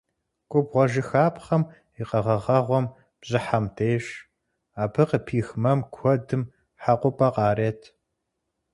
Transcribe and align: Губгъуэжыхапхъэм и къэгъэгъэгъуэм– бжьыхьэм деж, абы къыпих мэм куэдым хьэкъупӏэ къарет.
Губгъуэжыхапхъэм 0.51 1.63
и 1.99 2.01
къэгъэгъэгъуэм– 2.09 2.85
бжьыхьэм 3.19 3.65
деж, 3.75 4.05
абы 4.81 5.03
къыпих 5.09 5.47
мэм 5.61 5.79
куэдым 5.93 6.43
хьэкъупӏэ 6.81 7.27
къарет. 7.35 7.81